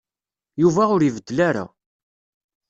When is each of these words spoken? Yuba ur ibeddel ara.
Yuba 0.61 0.83
ur 0.95 1.01
ibeddel 1.03 1.39
ara. 1.49 1.65